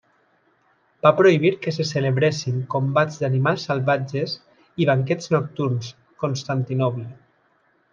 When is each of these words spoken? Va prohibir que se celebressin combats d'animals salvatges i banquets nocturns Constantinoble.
Va 1.07 1.11
prohibir 1.19 1.51
que 1.65 1.73
se 1.75 1.85
celebressin 1.89 2.57
combats 2.77 3.21
d'animals 3.21 3.69
salvatges 3.71 4.37
i 4.85 4.91
banquets 4.95 5.35
nocturns 5.39 5.97
Constantinoble. 6.27 7.11